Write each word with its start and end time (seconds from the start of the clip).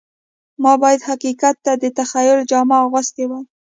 ما 0.63 0.73
باید 0.81 1.01
حقیقت 1.09 1.55
ته 1.65 1.71
د 1.81 1.83
تخیل 1.97 2.39
جامه 2.51 2.77
اغوستې 2.85 3.23
وای 3.29 3.43